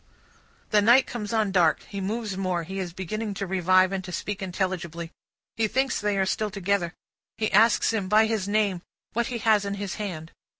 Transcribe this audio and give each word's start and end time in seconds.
The 0.71 0.81
night 0.81 1.05
comes 1.05 1.31
on 1.31 1.51
dark. 1.51 1.83
He 1.83 2.01
moves 2.01 2.35
more; 2.35 2.63
he 2.63 2.79
is 2.79 2.91
beginning 2.91 3.35
to 3.35 3.45
revive, 3.45 3.91
and 3.91 4.03
to 4.05 4.11
speak 4.11 4.41
intelligibly; 4.41 5.11
he 5.57 5.67
thinks 5.67 6.01
they 6.01 6.17
are 6.17 6.25
still 6.25 6.49
together; 6.49 6.95
he 7.37 7.51
asks 7.53 7.93
him, 7.93 8.09
by 8.09 8.25
his 8.25 8.47
name, 8.47 8.81
what 9.13 9.27
he 9.27 9.37
has 9.37 9.63
in 9.63 9.75
his 9.75 9.97
hand. 10.01 10.31